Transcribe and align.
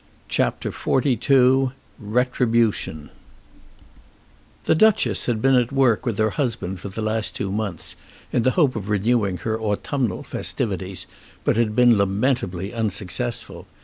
CHAPTER 0.27 0.71
XLII 0.71 1.69
Retribution 1.99 3.11
The 4.65 4.73
Duchess 4.73 5.27
had 5.27 5.43
been 5.43 5.53
at 5.53 5.71
work 5.71 6.07
with 6.07 6.17
her 6.17 6.31
husband 6.31 6.79
for 6.79 6.89
the 6.89 7.03
last 7.03 7.35
two 7.35 7.51
months 7.51 7.95
in 8.33 8.41
the 8.41 8.49
hope 8.57 8.75
of 8.75 8.89
renewing 8.89 9.37
her 9.37 9.59
autumnal 9.61 10.23
festivities, 10.23 11.05
but 11.43 11.55
had 11.55 11.75
been 11.75 11.99
lamentably 11.99 12.73
unsuccessful. 12.73 13.67